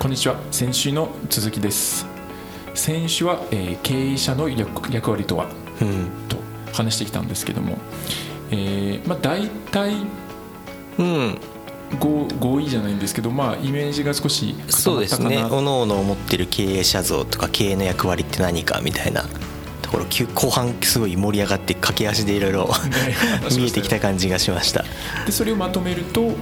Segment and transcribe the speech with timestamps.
[0.00, 0.40] こんにちは。
[0.50, 2.06] 先週の続きです。
[2.74, 5.46] 先週は、えー経営者の役役割とは
[5.82, 6.08] うん。
[6.26, 6.38] と
[6.72, 7.76] 話してきたんですけども、
[8.50, 9.92] えーまあ、大体
[10.98, 11.38] うん、
[12.00, 15.44] 合合意じゃないんですけど、まあ、イメージが少し固そうですね。
[15.44, 19.26] おのおの持ってる経営者像とか経営の役割って何かみたいな
[19.82, 22.70] ところ急後半すごい盛り上がって駆け足でいろいろ
[23.54, 24.82] 見えてきた感じがしました。
[25.26, 26.32] でそれをまとめると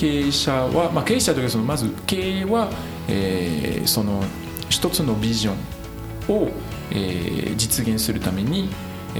[0.00, 2.70] 経営者は、まあ、経営者というかそのまず経営は、
[3.06, 4.22] えーその
[4.70, 6.48] 一つのビジョンを、
[6.90, 8.70] えー実現するために、
[9.14, 9.18] え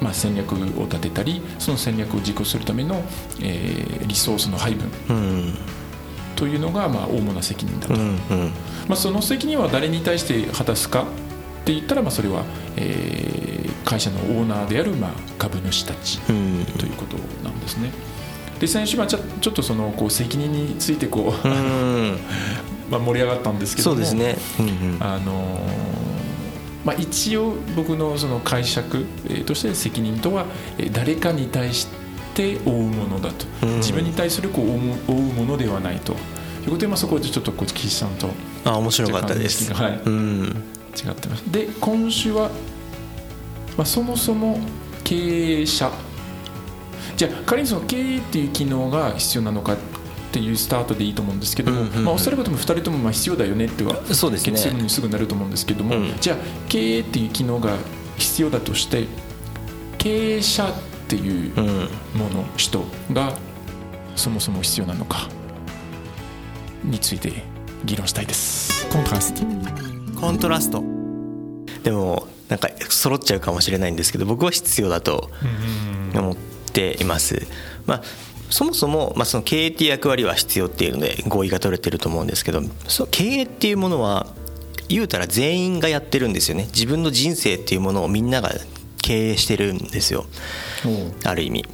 [0.00, 0.56] ーまあ、戦略を
[0.86, 3.04] 立てたりその戦略を実行するための、
[3.40, 5.54] えーリソースの配分うん。
[6.34, 8.16] というのが、まあ、主な責任だと、うんうん。
[8.88, 11.04] まあ、その責任は誰に対して果たすかっ
[11.64, 12.42] て言ったら、まあ、それは、
[12.76, 16.64] えー会社のオーナーである、まあ、株主たちうん。
[16.78, 17.92] ということなんですね。
[18.60, 22.18] で先週はちょっとそのこう責任についてこう、うん。
[22.90, 23.96] まあ、盛り上がったんですけども。
[23.96, 24.38] そうですね。
[24.60, 24.96] うんうん。
[25.00, 26.06] あのー
[26.84, 30.46] まあ、一応僕のその解釈、えーとして責任とは、
[30.78, 31.88] えー誰かに対し
[32.34, 33.76] て負うものだと、うん。
[33.78, 36.12] 自分に対するこう負う負うものではないと。
[36.12, 36.16] い
[36.68, 38.28] うことで、まあ、そこでちょっとこう岸さんと
[38.64, 39.72] あ面白かったです。
[39.72, 40.00] はい。
[40.04, 40.64] うん。
[40.96, 41.42] 違ってます。
[41.50, 42.50] で今週は、
[43.76, 44.58] まあ、そもそも
[45.04, 45.90] 経営者
[47.16, 49.76] じゃあ仮にその経営っていう機能が必要なのかっ
[50.32, 52.04] ていうスタートでいいと思うんですけども、うんうんうん。
[52.04, 54.52] まあ、おっしゃることも2人ともまあ必要だよねってはそうですね。
[54.52, 56.12] 結論にすぐなると思うんですけども、うん。
[56.20, 56.36] じゃあ
[56.68, 57.76] 経営っていう機能が
[58.18, 59.06] 必要だとして
[59.98, 60.72] 経営者っ
[61.08, 61.66] ていううん
[62.18, 63.32] もの人が
[64.14, 65.28] そもそも必要なのか
[66.84, 67.44] について
[67.84, 68.86] 議論したいです。
[68.90, 69.42] コントラスト。
[70.20, 70.82] コントラスト。
[71.82, 75.30] でもなんか揃っちゃうかもしれないんですけど僕は必要だと
[76.14, 76.55] 思って
[77.00, 77.46] います。
[77.86, 78.02] まあ
[78.50, 84.28] そもそも、まあ、その経営っていう役割は必要っていうので合意が取れてると思うんですけどその経営っていうものは
[84.88, 86.66] 言うたら全員がやってるんですよね。
[86.66, 88.52] 自分の人生っていうものをみんなが
[89.02, 90.26] 経営してるんですよ。
[91.24, 91.64] ある意味。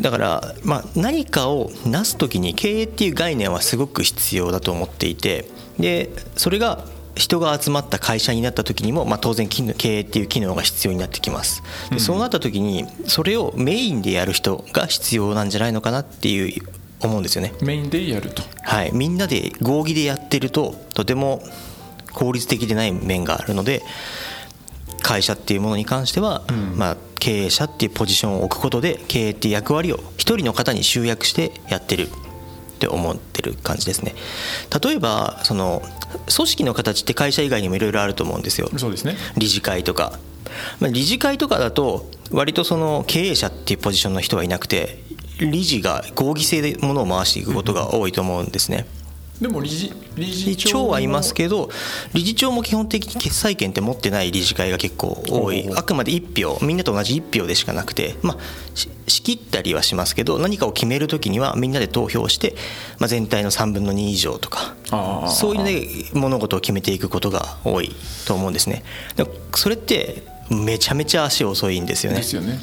[0.00, 5.48] だから、まあ、何かを成す時に経営っていう概念はすごく必要だと思っていて
[5.78, 11.62] でそれが人が集まった会社になった時にも、まあ、当然経営っていう機能が必要になってきます。
[11.90, 16.62] でそうなった時にそれをメインでやる人が必要なんじゃないのかなっていう
[17.00, 17.52] 思うんですよね。
[17.62, 18.42] メインでやると。
[18.62, 21.42] はい、みんなで合議でやってるととても
[22.12, 23.82] 効率的でない面があるので
[25.02, 26.44] 会社っていうものに関しては、
[26.76, 32.08] まあ、経営者っていうポジションを置くことで経営っていう役割を一人の方に集約してやってる
[32.74, 34.14] って思ってる感じですね
[34.82, 35.82] 例えばその
[36.34, 39.16] 組織の形って会社以外にもいろいろあると思うんですよそうですね。
[39.36, 40.18] 理事会とか、
[40.80, 44.98] まあ、理事会とかだと割とその経営者っていうポジションの人はいなくて
[45.38, 48.86] 理事が合議制で物を回していくことが多いと思うんですね。
[49.40, 51.70] でも理事理理事長長はいますどけど
[52.12, 55.68] 理事長も基本的に決裁権って持ってない理事会が結構多い。
[55.74, 56.64] あくまで1票。
[56.64, 62.54] みんなと同じ1票でしかなくて、まあ、し仕切ったりはしますけど何かを決める時にはみんなで投票して、
[62.98, 64.74] まあ、全体の3分の2以上とか
[65.28, 67.94] そういうので物事を決めていくことが多い
[68.26, 68.84] と思うんですね。
[69.16, 72.18] でもそれってめちゃめちゃ足遅いんですよね。
[72.18, 72.60] ですよね。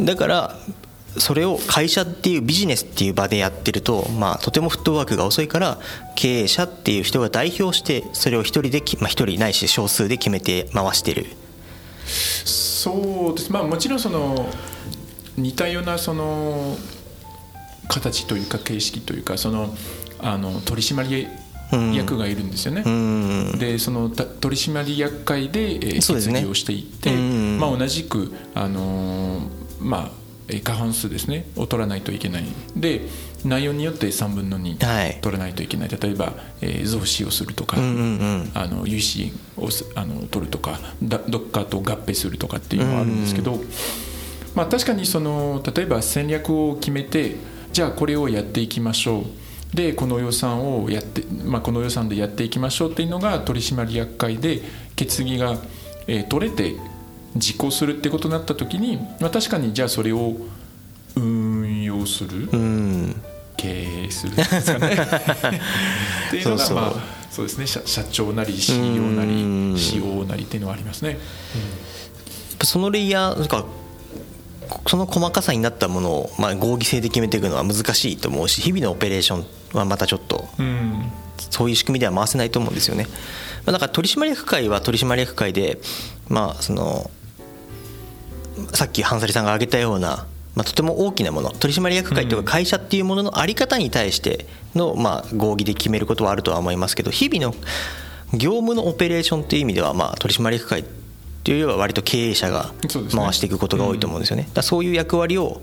[0.00, 0.56] だから
[1.18, 5.78] それを会社っていうビジネスっていう場でやってると、まあ、とてもフットワークが遅いから
[6.14, 11.26] 経営者っていう人が代表してそれを一人でき、まあ、一人ないし少数で決めて回してる。
[12.06, 13.52] そうです。
[13.52, 14.48] まあもちろんその
[15.36, 16.76] 似たようなその
[17.88, 19.74] 形というか形式というかその
[20.18, 21.28] あの取締
[21.94, 22.82] 役がいるんですよね。
[22.86, 23.58] うん。
[23.58, 27.58] でそのた取締役会で、決議をしていって、うん。
[27.58, 29.48] まあ、同じく、あのー
[29.80, 30.25] まあ、えー
[30.62, 32.44] 過半数ですねを取らないといけない。
[32.76, 33.02] で
[33.44, 35.18] 内容によって3分の2はい。
[35.20, 35.88] 取らないといけない。
[35.88, 38.02] 例えば、えー増資をするとか、うんうんう
[38.44, 38.50] ん。
[38.54, 43.58] あの融資をすあの取るとかだどっかと合併するとかっていうのはあるんですけど、
[44.54, 47.36] まあ、確かにその例えば戦略を決めて
[47.72, 49.24] じゃあこれをやっていきましょう。
[49.76, 54.62] でこの予算をやって、まあ、この予算でやっていきましょうっていうのが取締役会で
[54.94, 55.56] 決議が、
[56.06, 56.76] えー取れて
[57.38, 60.36] 実行するってことになった時に、まあ、確かにじゃあそれを
[61.16, 63.22] 運用する、うん。
[63.56, 64.96] 経営するんですかね。
[66.28, 67.66] っていうのがまあそうですね。
[67.66, 69.74] 社社長なり CEO なりうん。
[69.74, 71.10] COO なりっていうのはありますね。
[71.10, 71.18] やっ
[72.58, 73.64] ぱそのレイヤーなんか
[74.86, 81.10] その細かさになったものを、まあ、合議制で決めていくのは難しいと思うし日々のオペレーションはまたちょっとうん。
[81.50, 83.06] そういう仕組みでは回せないと思うんですよね。
[83.64, 85.78] まあだから取締役会は取締役会で、
[86.28, 87.10] まあ、その
[88.72, 90.26] さっき半リさんが挙げたような
[90.56, 97.54] まあ、とても大きなもの取締役会とか会社っていうものの在り方に対しての、まあ、合議で決めることはあるとは思いますけど日々の
[98.32, 100.84] 業務のオペレーションっていう意味では、まあ、取締役会っ
[101.44, 102.72] ていうよりは割と経営者が
[103.14, 104.48] 回していくことが多いと思うんですよね。
[104.52, 105.60] だそういう役割を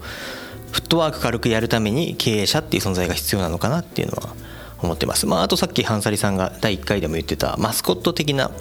[0.71, 4.33] フットワーク軽くやるために経営者っていう存在が必要なのかなっていうのは
[4.81, 8.51] 思ってます、まあ、あとさっきハンサリさんが第1回でも言ってたマスコット的な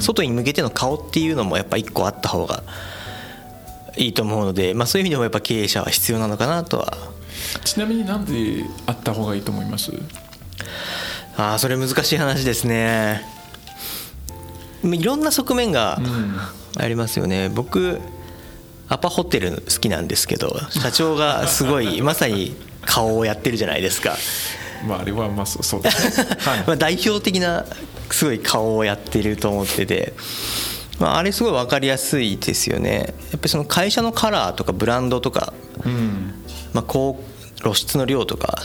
[0.00, 2.62] 外に向けての顔っていうのもやっぱ1個あった方が
[3.96, 6.96] いいと思うので、まあ、そういう意味でもやっぱ経営者は必要なのかなとは。
[7.64, 9.92] ちなみになんであった方がいいと思います？
[11.36, 13.22] ああそれ難しい話ですね。
[14.84, 15.98] いろんな側面が
[16.76, 18.00] ありますよね、うん、僕
[18.88, 24.16] アパホテル好きなんですけど社長がすごい まさに顔をやってるじゃないですか。
[24.86, 27.64] まああれはまあそうですね、はい、 まあ代表的な
[28.10, 30.12] すごい顔をやってると思ってて
[31.02, 33.12] まあ、あれすごい分かりやすいですよね。
[33.32, 35.52] やっぱりその会社のカラーとかブランドとか、
[35.84, 36.32] うん。
[36.72, 37.20] まあ、こ
[37.58, 38.62] う露出の量とか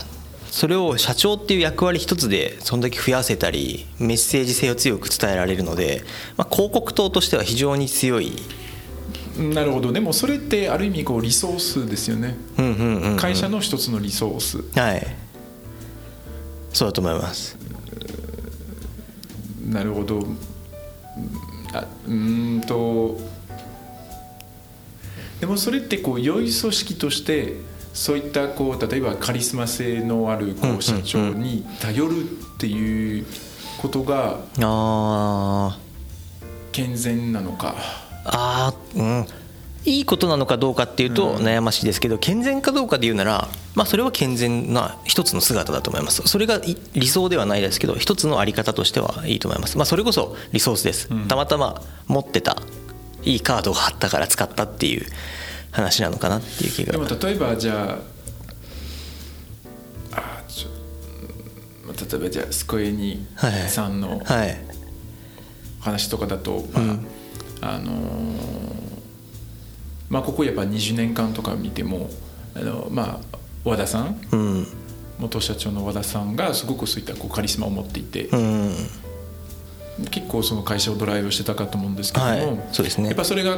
[0.48, 6.04] それを社長っていう役割一つでそんだけ増やせたりメッセージ性を強く伝えられるので、
[6.36, 8.36] まあ、広告塔としては非常に強い。
[9.36, 9.92] なるほど。
[9.92, 14.78] でもそれってある意味こうリソースですよね、うんうんうんうん、会社の一つのリソース。
[14.78, 15.04] はい。
[16.72, 17.58] そうだと思います。
[19.68, 20.24] なるほど
[21.72, 23.18] あうんと。
[25.40, 27.54] でもそれってこう良い組織として
[27.92, 32.26] そういったこう例えばカリスマ性のあるこう社長に頼るっ
[32.58, 33.26] ていう
[33.80, 34.40] ことが
[36.72, 37.76] 健全なのか。
[38.24, 39.26] あうん
[39.88, 46.22] いいことなのかどうかっていうと悩ましいですけど健全かどうかで言うなら、まあ、それは健全な一つの姿だと思います。
[46.26, 46.60] それが
[46.94, 51.08] 理想ではないですけど一つの在り方としてはいいと思います、まあ、それこそリソースです。
[51.28, 52.56] たまたま持ってた
[53.24, 55.06] いいカードがあったから使ったっていう
[55.70, 56.92] 話なのかなっていう気が。
[56.92, 57.98] でも例えばじゃ
[60.12, 60.68] ああちょ
[61.88, 63.26] 例えばじゃあスコエニ
[63.68, 64.22] さんの
[65.80, 66.80] 話とかだと、ま
[67.62, 68.67] あ、あのー
[70.10, 72.10] まあ、ここやっぱ20年間とか見ても
[72.54, 74.66] あの、まあ、和田さん、うん、
[75.18, 78.74] 元社長の和田さんがすごくそういったこうカリスマを持っていて、うん、
[80.10, 83.56] 結構その会社をドライブしてたかと思うんですけども、はい、そうですね、やっぱそれが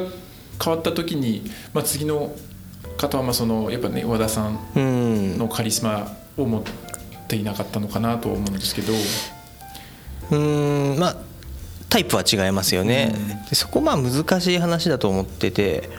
[0.62, 2.34] 変わった時に、まあ、次の
[2.98, 6.62] 方はまあそのやっぱね和田さんのカリスマを持っ
[7.28, 8.92] ていなかったのかなとは思うんですけど。
[10.30, 11.16] うんまあ
[11.88, 13.12] タイプは違いますよね、
[13.50, 15.90] うん、そこまあ難しい話だと思ってて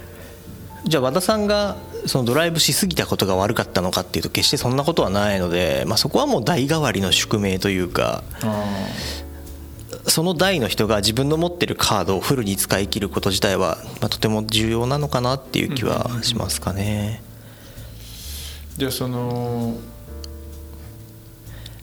[0.85, 8.23] じゃあ和田さんがそのドライブしすぎたことが悪かったのかっていうと決してそんなことはないので、まあ、そこはもう代替わりの宿命というか
[10.07, 17.21] その代の人が自分の持ってるカードをフルに使い切ること自体は、まあ、とても重要なのかなっていう気はしますかね。
[18.77, 19.75] じゃあその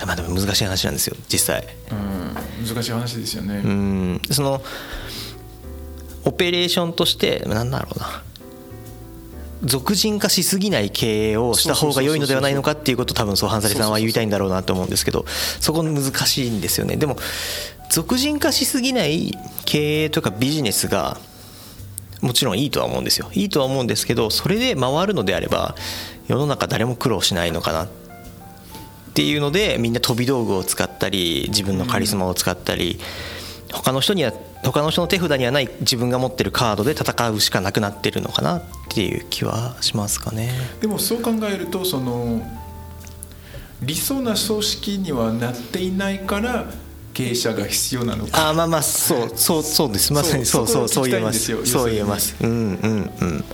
[0.04, 1.64] まあでも難しい話なんですよ実際。
[1.90, 3.62] うん難しい話ですよね。
[3.64, 4.62] うんその
[6.24, 8.22] オペレーションとしてなんだろうな
[9.64, 15.24] 俗人化しすぎない経営をした方が良いのではないのかっていうことを多分そうハンサリさんは言いたいんだろうなと思うんですけど
[15.60, 16.96] そこ難しいんですよね。
[16.96, 17.16] でも
[17.90, 21.18] 俗人化しすぎない経営とかビジネスが
[22.20, 23.30] もちろんいいとは思うんですよ。
[23.32, 25.74] いいとは思うんですけどそれで回るのであれば
[26.28, 27.88] 世の中誰も苦労しないのかなっ
[29.14, 33.00] ていうのでみんな飛び道具を使ったり自分のカリスマを使ったり
[33.70, 34.32] 他の人には
[34.64, 40.50] 他の人の手札にはない自分が持ってるカードで戦うしかなくなってるのかなっていう気はしますかね。
[40.80, 42.42] でもそう考えるとその
[43.82, 46.66] 理想な組織にはなっていないから
[47.14, 48.48] 経営者が必要なのか。
[48.48, 50.12] あまあまあそうそうそうです。
[50.12, 51.66] まさにそうそうそう言えます。
[51.66, 52.36] そう言えます。
[52.40, 52.52] うんう
[52.86, 53.44] んうん。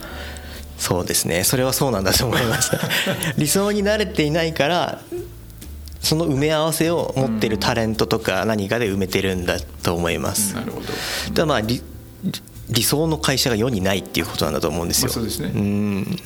[0.79, 1.45] そうですね。
[1.45, 2.73] それはそうなんだと思います。
[3.39, 5.01] 理想に慣れていないから
[6.05, 10.55] その埋め合わせを持ってるタレントとか何かで埋めてるんだと思います。
[10.55, 10.87] なるほど
[11.33, 11.83] だまあ理
[12.71, 15.09] 理想の会社が世にないっていうことなんだと思うんですよ。
[15.09, 16.19] まあ、そうですねうん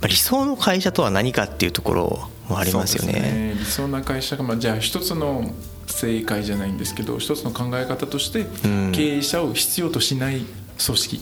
[0.00, 3.12] まあ、理想の会社とは何かっていうところもありますよね。
[3.12, 5.50] ね理想な会社が、まあ、じゃあ一つの
[5.86, 8.46] 正解じゃないんですけど一つの考え方として
[8.92, 10.40] 経営者を必要としない
[10.84, 11.20] 組織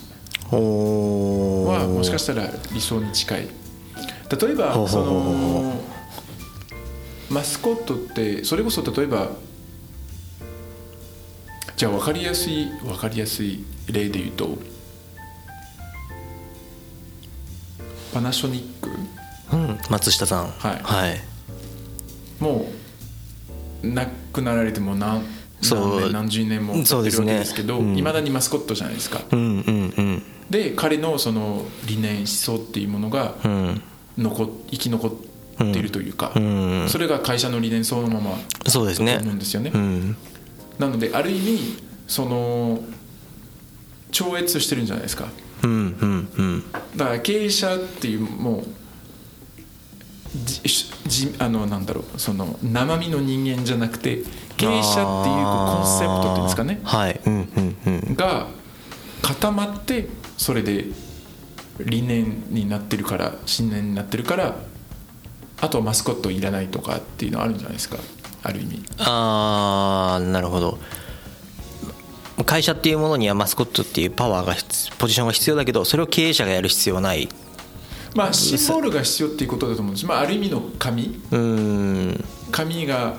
[0.50, 3.48] はもしかしたら理想に近い。
[4.40, 5.74] 例えばその
[7.30, 9.30] マスコットってそれこそ例えば
[11.76, 14.58] じゃあ分かりやすい分かりやすい例で言うと
[18.12, 18.90] パナソニック、
[19.52, 20.46] うん、松下さん。
[20.46, 21.20] はい、はい、
[22.38, 22.66] も
[23.82, 25.24] う亡くなられても何
[25.62, 33.82] 何年何十年も経ってるわけですけどいま、ねうん、だにマスコットじゃないですか、うんうんうん、で彼のその理念思想っていうものが、うん。
[34.16, 36.86] 残生き残っているというか、うん。
[36.88, 39.12] それが会社の理念そのままそうですね。
[39.12, 39.70] だと思うんですよね。
[39.74, 40.16] うん。
[40.78, 42.82] なのである意味その
[44.10, 45.28] 超越してるんじゃないですか。
[45.62, 46.64] うんうんうん。
[46.96, 48.64] だから経営者っていうもう
[50.44, 50.60] じ
[51.06, 54.22] じあのなんだろうその生身の人間じゃなくて
[54.56, 56.80] 経営者っていうコンセプトっていうんですかね。
[56.84, 57.20] はい。
[57.24, 58.14] うんうんうん。
[58.14, 58.48] が
[59.22, 60.86] 固まってそれで
[61.80, 64.56] 理念になってるから信念になってるから
[65.60, 67.98] あとはマスコットいらないとかっていうのはあるんじゃないですか？
[68.42, 68.82] ある意味。
[68.98, 70.78] ああなるほど。
[72.44, 77.28] 会社っていうものにはマスコットっていうパワーが必ポジションが必要だけどそれを経営者がやる必要はない。
[78.14, 82.24] まあシンボルが必要っていうことだと思うんです、まあ、ある意味の紙うーん。
[82.52, 83.14] 紙が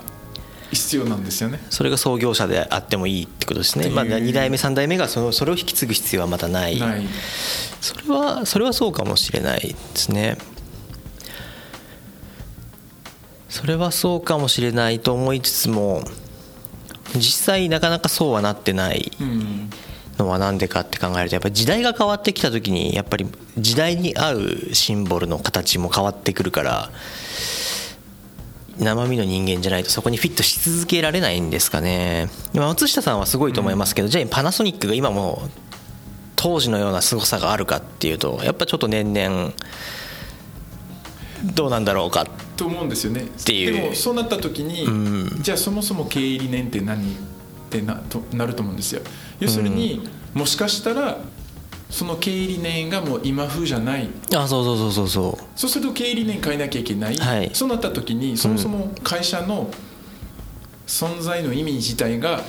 [0.72, 1.60] 必要なんですよね。
[1.70, 6.80] それが創業者であってもいいってことですね、まあ、2代目3代目がそのそれを引き継ぐ必要はまたない。
[6.80, 7.06] ない。
[7.82, 10.38] それはそれはそうかもしれないですね
[13.56, 16.04] それはそうかもしれないと思いつつも
[17.16, 19.70] 実際なかなかそうはなってないうん。
[20.18, 23.26] のは何でかって考えるとやっぱり時代が変わってきた時にやっぱり
[23.58, 26.90] 時代に合うシンボルの形も変わってくるから
[28.78, 32.28] 生身の人間じゃないとそこにフィットし続けられないんですかね。
[32.54, 35.44] 今松下さんはすごいと思いますけど、じゃあパナソニックが今も
[36.36, 39.54] 当時のような凄さがあるかっていうとやっぱちょっと年々
[41.54, 42.26] どうなんだろうか。
[42.56, 43.28] と思うんですよね。
[43.44, 43.74] ていう。
[43.74, 45.42] でもそうなった時に、うん。
[45.42, 47.16] じゃあそもそも経営理念って何っ
[47.70, 49.02] てなとなると思うんですよ。
[49.40, 51.18] 要するに、もしかしたら
[51.90, 54.10] その経営理念がもう今風じゃない。
[54.36, 55.44] あそうそうそうそうそう。
[55.56, 57.50] そうすると経営理念変えなきゃいけない、はい。
[57.54, 59.70] そうなった時にそもそも会社の
[60.88, 62.42] 存在の意味自体が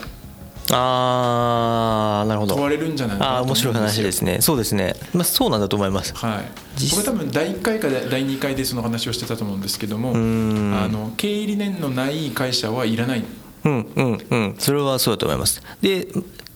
[0.72, 2.54] あーなるほど。
[2.54, 4.38] 問われるんじゃないかなあー面白い話ですね。
[4.40, 6.14] そうですね、まあ、そうなんだと思います。
[6.14, 10.74] はい、実僕は多分第1回か第2回でその話をしてたと思うんですけどもん。
[10.74, 13.24] あの経営理念のない会社はいらない。
[13.64, 14.54] うんうんうん。
[14.58, 15.62] それはそうだと思います。
[15.80, 16.08] で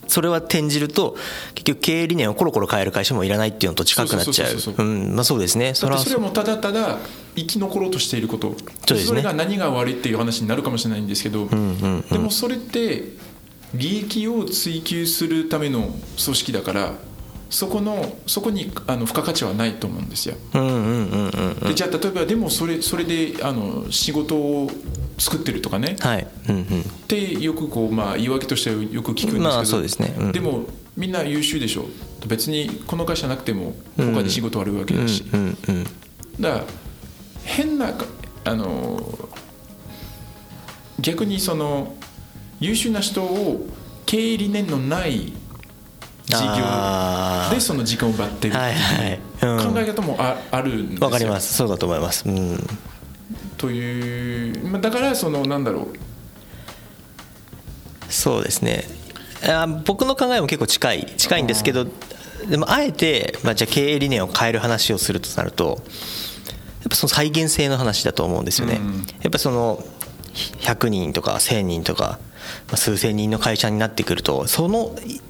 [0.07, 1.15] それは転じると
[1.55, 5.73] 結局経営理念をコロコロ変える会社もいらないっていうのと近くなっちゃそうそうんまあそうですね。
[5.73, 6.97] それはそれはもうただただ
[7.33, 8.53] 生き残ろうとしていること。
[8.85, 13.03] それが何が悪いっていう話になるかもしれないんですけど、でもそれって
[13.73, 16.93] 利益を追求するための組織だから
[17.49, 20.35] そこのそこにあの付加価値はないと思うんですよ。
[20.53, 24.69] じゃあ例えばでもそれそれであの仕事を
[25.17, 25.97] 作ってるとかね。
[25.99, 26.27] はい。
[26.47, 26.81] うんうん。
[26.81, 30.15] ってよくこう、まあ、言い訳としてはよく聞くんですけど、まあそうですね。
[30.17, 30.31] うん。
[30.31, 30.63] でも
[30.95, 31.85] みんな優秀でしょ。
[32.25, 35.83] 別にこの会社なくても他で仕事あるわけだし、うんうん。
[36.39, 36.65] だから
[37.43, 38.05] 変なか
[38.45, 39.29] あの
[40.99, 41.95] 逆にその
[42.61, 43.67] 優秀な人を
[44.05, 45.33] 経営理念のない
[46.27, 49.13] 事業でその時間を奪ってるってはいはい。
[49.15, 49.19] う
[49.73, 51.05] 考え方もああるんですよ。
[51.05, 51.55] わかります。
[51.55, 52.29] そうだと思います。
[52.29, 52.57] うん。
[53.57, 55.85] というまあだからそのなんだろう。
[58.13, 58.85] そうですね。
[59.43, 61.87] あ僕の考えも結構近い近いんですけど
[62.47, 65.77] でもあえて、まあ、じゃあ経営理念を変える話をするとなるとやっ
[66.89, 68.97] ぱその再現性の話だと思うんですよね、うん。
[69.21, 69.83] やっぱその
[70.33, 72.19] 100人とか1000人とか
[72.67, 75.21] まあ数千人の会社になってくるとそのい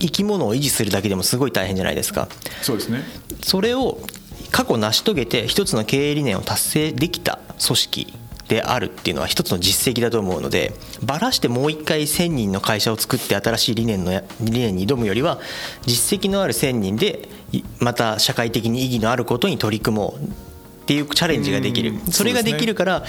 [0.00, 2.28] 生き物を維持するだけでもすごい大変じゃないですか。
[2.62, 3.02] そうですね。
[3.42, 3.98] それを
[4.50, 8.14] 過去成し遂げて一つの経営理念を達成できた組織
[8.48, 10.72] であるっていうのは一つの実績だと思うので
[11.04, 15.38] ばらしてもう一回1,000人の会社を作って新しい理念のや理念に挑むよりは
[15.86, 20.49] 実績のある1,000人でいまた社会的に意義のあることに取り組もう
[20.90, 21.92] っていうチャレンジができる。
[21.92, 22.00] うん。
[22.10, 23.08] それができるから、まあ、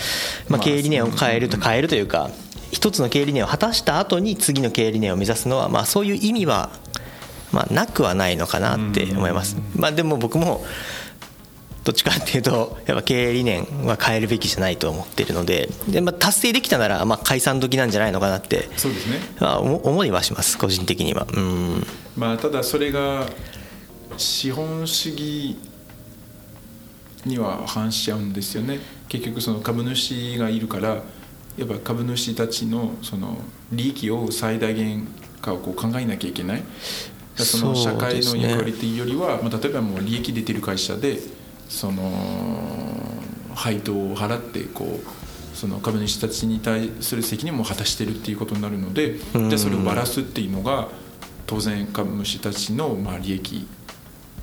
[0.49, 2.29] まあ経営理念を変えると変えるというか
[2.71, 6.69] 一つの経営理念を果たした後に次の経営理念を目指すのは、まあ、そういう意味は、
[7.51, 9.57] まあ、なくはないのかなって思います。
[9.75, 10.63] まあ、でも僕も
[11.83, 19.17] どっちかっていうとやっぱ経営理念は変えるべきじゃないと思ってるのでで、まあ、達成できたならまあ解散時なんじゃないのかなって、そうですね。
[19.39, 21.25] まあ、思思いはします個人的には。
[21.33, 21.87] うん。
[22.15, 23.25] まあただそれが
[24.17, 25.70] 資本主義
[27.25, 28.79] には反しちゃうんですよね。
[29.09, 31.03] 結局その株主がいるから
[31.57, 33.37] やっぱ株主たちのその
[33.71, 35.07] 利益を最大限
[35.41, 36.63] 化をこう考えなきゃいけない。
[37.35, 41.17] その社会の役割っていうよりは、まあ、例えばもう利益出てる会社で
[41.69, 42.11] その
[43.55, 50.89] 配当を払ってこうその株主たちに対する責任も果たしてるっていうことになるのでじゃあそれをばらすっていうのが
[51.47, 53.67] 当然株主たちのまあ利益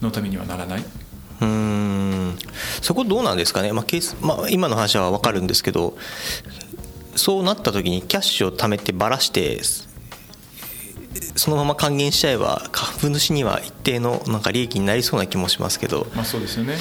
[0.01, 0.85] のためにはならない。
[1.41, 2.39] うん。
[2.83, 5.97] そこどうなんですかね、まあケースまあ、今の話は分かるんですけど
[7.17, 9.61] そうなった時にキャッシュを貯めてばらして
[11.35, 16.07] そのまま還元しちゃえば株主には一定のなんか利益になりそうな気もしますけど。
[16.15, 16.77] まあそうですよね。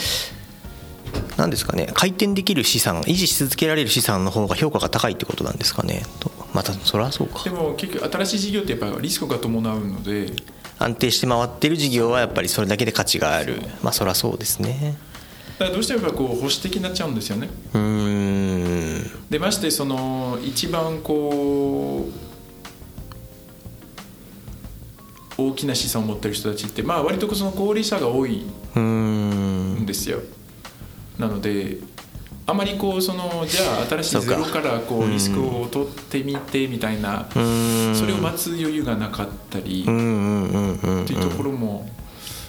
[1.37, 1.89] 何ですかね。
[1.93, 6.03] 回転できる資産維持し続けられる資産の方が評価が高いってことなんですかね。
[6.19, 7.43] とまたそれはそうか。
[7.43, 10.33] でも結局新しい事業ってやっぱリスクが伴うので
[10.79, 13.61] 安定して回ってる事業はやっぱりそれだけで価値がある。
[13.81, 14.97] まあそりゃそうですね。
[15.57, 17.49] だからどうしてもやっぱこう保守的になっちゃうんですよね。
[17.73, 19.29] うーん。
[19.29, 22.07] でましてその一番こ
[25.37, 28.45] う大きな資産を持ってる人たちってまあ割とその高齢者が多い
[28.77, 30.19] んですよ。
[31.17, 31.77] なので
[32.49, 34.61] あまりこうそのじゃあ新しいゼロか。
[34.61, 37.37] らこうリスクを取ってみてみたいなそ
[38.05, 41.89] れを待つ余裕がなかったりっていうところも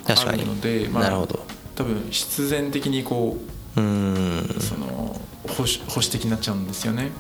[0.07, 1.45] あるので、まあなるほど。
[1.75, 3.39] 多分必然的にこ
[3.77, 7.11] うその保守保守的になっちゃうんですよね。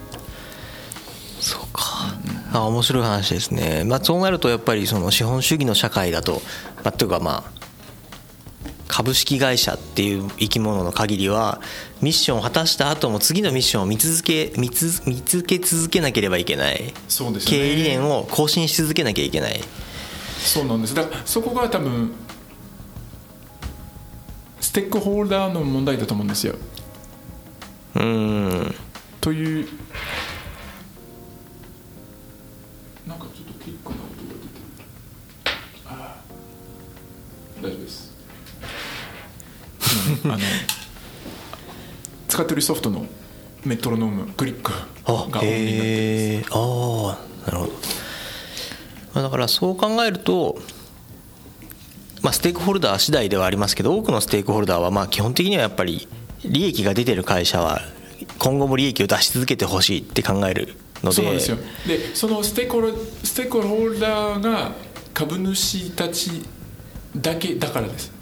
[1.40, 2.14] そうか。
[2.52, 6.40] あ面白い話ですね、まあ、そうなるとやっぱりその資本主義の社会だと、
[6.82, 7.57] まあ、というかまあ
[8.98, 11.60] 株式会社っていう生き物の限りは
[12.02, 16.92] ミッションを果たした後も次のミッションを見続け見つ見つけ続けなければいけない。
[17.06, 17.58] そうですよね。
[17.58, 19.60] 経営理念を更新し続けなきゃいけない。
[20.40, 20.96] そうなんです。
[20.96, 22.10] だからそこが多分
[24.60, 26.56] ステークホルダーの問題だと思うんですよ。
[27.94, 28.74] うーん。
[29.20, 29.68] という
[40.24, 40.38] あの
[42.28, 43.06] 使ってるソフトの
[43.64, 47.72] メトロノームクリックがオンになってあああなるほど、
[49.14, 50.58] まあ、だからそう考えると、
[52.22, 56.08] まあ、ステークホルダー次第ではありますけど多くのステークホルダーはまあ基本的にはやっぱり
[56.44, 57.80] 利益が出てる会社は
[58.38, 61.16] 今後も利益を出し続けてほしいって考えるので。
[61.16, 61.56] そうですよ。
[61.86, 64.72] でそのステークホルステークホルダーが
[65.14, 66.30] 株主たち
[67.16, 68.12] だけだからです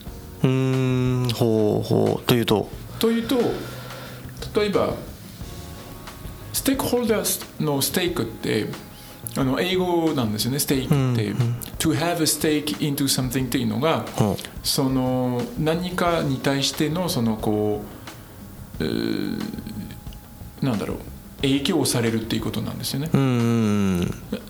[0.42, 2.26] うーんほうほう。
[2.26, 2.68] というと？
[2.98, 3.36] というと
[4.60, 4.94] 例えば
[6.52, 8.66] ステークホルダーのステークって
[9.36, 10.58] あの英語なんですよね。
[10.58, 11.34] ステークって、
[11.78, 14.36] to have a stake into something っていうのが、ほう。
[14.62, 17.82] その何かに対してのそのこ
[18.80, 19.38] ううー
[20.62, 20.99] なんだろう。
[21.42, 23.10] 影響をされるっていうことなんですよね。
[23.12, 24.00] うーん。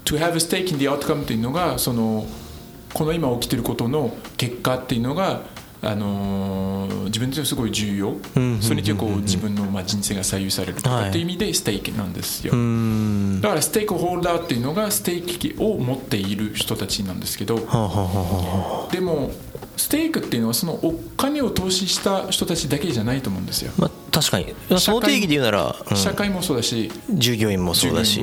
[0.04, 2.24] To have a stake in the outcome っていうのがその
[2.94, 5.42] この今起きてることの結果っていうのが、
[5.90, 13.40] あのー自分にとってすごい重要、んそれによってこう自分のまあ人生が左右されるとかっていう意味でステーキなんですよ、うーん。
[13.40, 19.30] だからステークホルダーっていうのがステーキを持っている人たちなんですけどでも
[19.76, 24.54] ステークっていうのはそのお金を投資した人たちだけじゃないと思うんですよ、まあ確かに。
[24.78, 25.96] その定義で言うなら、うん。
[25.96, 26.90] 社会もそうだし。
[27.10, 28.22] 従業員もそうだし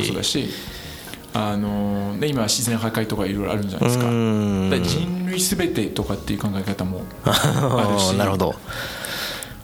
[1.33, 4.05] あのね、今自然破壊とかいろいろあるんじゃないですか。
[4.07, 8.15] 人類すべてとかっていう考え方も あるし。
[8.15, 8.55] なるほど。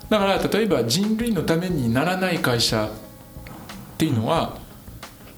[0.09, 2.89] だから例えば人類のためにならない会社っ
[3.97, 4.57] ていうのは、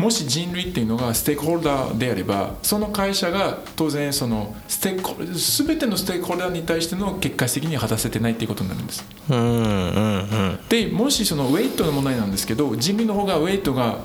[0.01, 9.05] もし人類っていうのがステークホルダーであればその会社が当然そのステークホル全てのステークホルダーに対しての結果責任を果たせてないっていうことになるんです。
[9.29, 10.59] うんうんうん。
[10.69, 13.99] でもしそのウェイトの問題なんですけど人類の方がウェイトが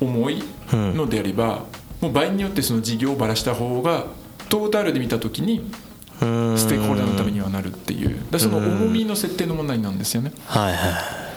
[0.00, 1.64] 重いのであれば、
[2.00, 4.06] もう場合によってその事業をばらした方が
[4.48, 5.70] トータルで見た時に
[6.20, 6.58] うん。
[6.58, 8.18] ステークホルダーのためにはなるっていう。
[8.30, 10.32] だその重みの設定の問題なんですよね。
[10.46, 10.92] はいはい。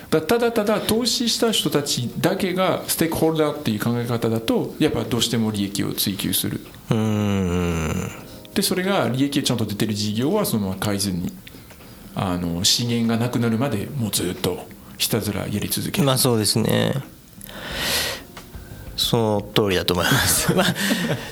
[0.10, 6.62] だただただ投資した人たちだけがステークホルダーっていう考え方だとやっぱどうしても利益を追求する。
[6.90, 8.12] うーん。
[8.54, 11.32] でそれが利益がちゃんと出てる事業はそのまま変えずに
[12.16, 14.66] あの資源がなくなるまでもうずっと
[14.98, 16.96] ひたすらやり続ける、まあそうですね
[19.00, 20.76] その通りだと思います、 まあ、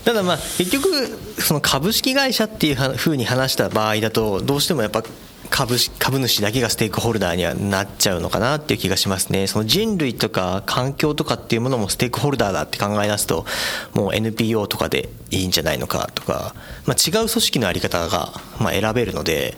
[0.06, 5.04] ただまあ結局その株式会社っていうふうに話した場合だとどうしてもやっぱ
[5.50, 9.48] 株株主だけがステークホルダーにはなっちゃうのかなっていう気がしますね。
[9.48, 13.46] その人類とか環境とかっていうものもステークホルダーだって考え出すと
[13.94, 16.54] もう NPO とかでいいんじゃないのかとか、
[16.86, 19.58] まあ、違う組織の在り方がまあ選べるので。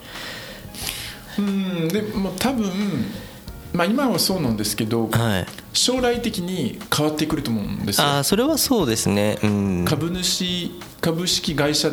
[1.38, 2.70] うんでも多分
[3.72, 5.46] まあ今はそうなんですけど、はい。
[5.72, 8.06] 将来的に変わってくると思うんですよ。
[8.06, 9.38] ああそれはそうですね。
[9.42, 9.84] うん。
[9.84, 11.90] 株主株式会社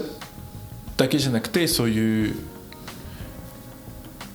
[0.97, 2.35] だけじゃなくてそういう、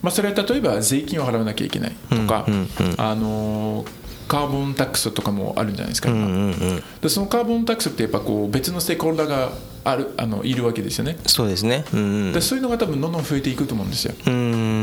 [0.01, 2.95] まあ、それは例えば税金を払わなきゃいけないとか、うんうんうん。
[2.99, 3.85] あの
[4.29, 6.25] カーボンタックスとかもあるんじゃないですか、今。
[6.25, 6.83] うんうんうん。
[7.01, 9.53] でそのカーボンタックスってやっぱこう別のステークホルダーが
[9.85, 11.19] あるあのいるわけですよね。
[11.27, 11.85] そうですね。
[11.93, 12.33] うんうん。
[12.33, 14.15] でそういうのが多分どんどん増えていくと思うんですよ。
[14.27, 14.82] うーん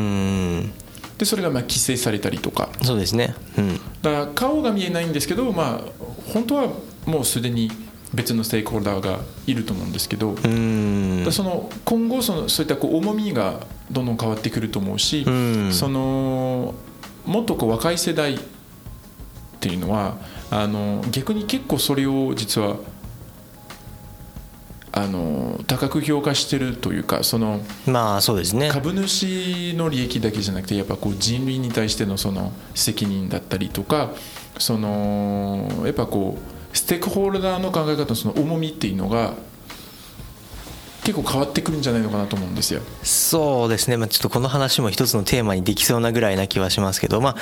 [1.19, 2.69] でそれがまあ規制されたりとか。
[2.81, 3.35] そうですね。
[3.57, 3.73] うん。
[4.01, 6.03] だから顔が見えないんですけど、まあ、
[6.33, 6.69] 本当は
[7.05, 7.69] もうすでに
[8.13, 11.25] 別のステークホルダーがいると思うんですけど、うーん。
[11.25, 13.59] だその今後そのそういったこう重みが
[13.91, 15.73] どんどん変わってくると思うし、うん。
[15.73, 16.73] その
[17.25, 18.39] もっとこう若い世代っ
[19.59, 20.17] ていうのは
[20.49, 22.77] あの逆に結構それを実は
[24.91, 34.11] あの高く評価してるというかそのまあそうですね株主の利益だけじゃなくてやっぱこう人類に対してのその責任だったりとか
[34.57, 36.37] そのやっぱこ
[36.73, 39.33] うステークホルダーの考え方のその重みっていうのが
[41.03, 42.81] 結構変わってくるんじゃないのかなと思うんですよ。
[43.03, 47.35] そうですね、まあ、ちょっとこの話も一つのテーマにできそうなぐらいな気はしますけど、ま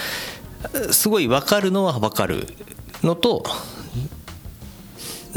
[0.63, 2.47] あ、すごい分かるのは分かる
[3.03, 3.43] のと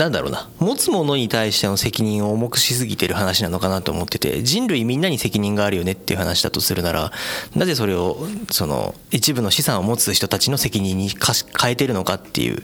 [0.01, 0.49] なんだろうな。
[0.59, 7.13] 持つものに対しての責任を重くしすぎてる話なのかなと思ってて人類みんなに責任があるよねっていう話だとするなら
[7.55, 8.17] なぜそれを
[8.51, 12.63] その一部の資産を持つ人たちの責任に変えてるのかっていう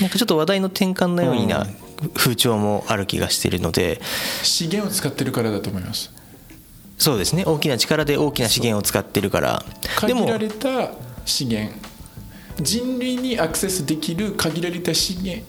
[0.00, 1.64] なんかちょっと話題の転換のような
[2.14, 4.00] 風潮もある気がしているので、
[4.42, 6.12] 資源を使ってるからだと思います。
[6.98, 7.44] そうですね。
[7.46, 9.64] 大きな力で大きな資源を使ってるから。
[9.96, 10.90] 限られた
[11.24, 11.72] 資源
[12.60, 15.44] 人類にアクセスできる限られた資源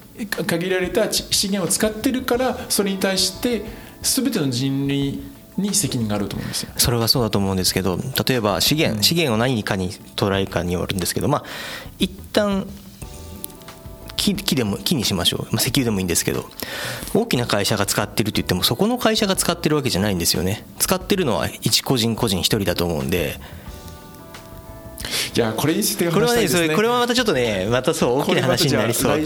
[0.46, 3.63] 限られた資源を使ってるからそれに対して
[4.02, 5.22] 全ての人類
[5.58, 6.72] に責任があると思うんですよ。
[6.78, 11.43] それはそうだと思うんですけど例えば資源資源を何かに捉えるかによるんですけどまあ
[12.00, 12.67] 一旦
[14.15, 16.46] 木木でも木にしましょう、まあ、石油でもいいんですけど
[17.13, 20.65] 大きな会社が使ってると言ってもそこの会社が使ってるわけじゃないんですよね。
[20.80, 23.39] 使ってるのは一個人個人一人だと思うんで
[25.38, 29.17] いやこれについてこれはねこれはまたちょっとねまたそう大きな話になりそう。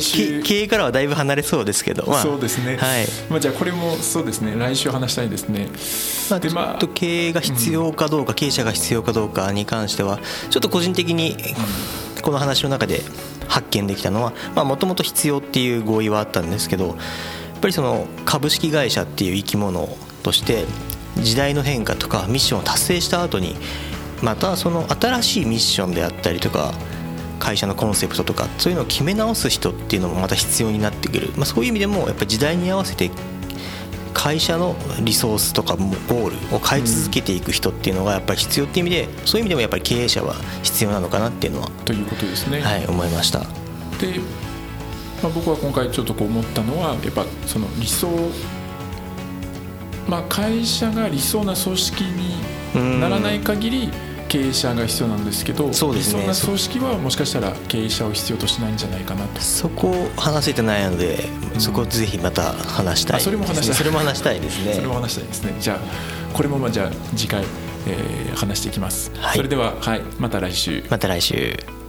[0.43, 3.06] 経営からはだいぶ離れそうですけど、まあ、そうですね、はい。
[3.30, 4.56] まあ、じゃあこれもそうですね。
[4.58, 5.69] 来週話したいですね、
[6.30, 10.19] まあ、ちょっと経営が必要かどうか、うん、経営者が必要かどうかに関しては
[10.50, 11.38] ちょっと個人的に
[12.21, 13.02] この話の中で
[13.47, 14.34] 発見できたのは
[14.65, 16.95] もともと必要っていう合意はあったんですけどやっ
[17.62, 19.88] ぱりその株式会社っていう生き物
[20.24, 20.65] として
[21.17, 23.56] 時代の変化とかミッションを達成した後に
[24.21, 26.73] またその新しいミッションであったりとか
[27.39, 33.10] 会社のコンセプトとかそういうのを決め直す人っていうのもまた必要になってくる、まあ、そういう意味でもやっぱり時代に合わせて
[34.13, 42.62] 会社のリソースとかゴールを変え続けていく人っていうのがやっぱり必要っていう意味でそういう意味でもやっぱり経営者は必要なのかなっていうのはということですね。
[42.62, 43.39] はい思いました。
[43.39, 43.47] で、
[45.23, 48.07] まあ、僕は今回ちょっとこう思ったのはやっぱその理想
[50.07, 53.89] まあ会社が理想な組織にならない限り
[54.32, 59.41] 経営者が必要なんですけどそうです、ね、理想な組織はもしかしたら経営者を必要としないんじゃないかなと。
[59.41, 63.76] そこを話せてないので、うん、そこをぜひまた話したい、ね、それも話したい。
[63.76, 64.74] それも話したいですね。
[64.74, 65.54] それも話したいですね。
[65.60, 65.80] じゃあ
[66.34, 67.44] これもまあじゃあ次回、
[67.88, 70.02] えー、話していきます、はい、それでははい。
[70.17, 70.82] また来週。
[70.89, 71.81] また来週